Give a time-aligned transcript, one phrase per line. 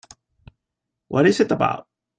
[1.09, 1.87] What is it about?